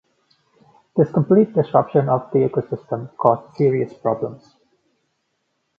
This 0.95 1.11
complete 1.11 1.53
disruption 1.53 2.09
of 2.09 2.31
the 2.31 2.39
ecosystem 2.49 3.15
caused 3.17 3.55
serious 3.55 3.93
problems. 3.93 4.55